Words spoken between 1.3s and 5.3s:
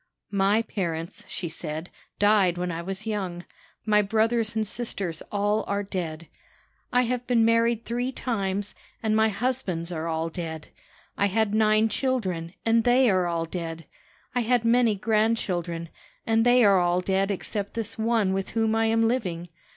said, 'died when I was young My brothers and sisters